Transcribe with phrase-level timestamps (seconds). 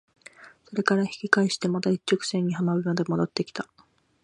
[0.65, 3.69] それから引き返してまた一直線に浜辺まで戻って来た。